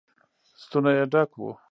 ستونی 0.61 0.91
يې 0.99 1.03
ډک 1.11 1.31
و. 1.37 1.41